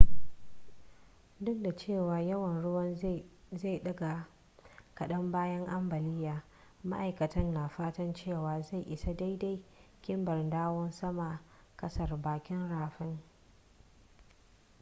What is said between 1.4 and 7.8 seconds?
da cewa yawan ruwan zai daga kadan bayan ambaliyar maaikatan na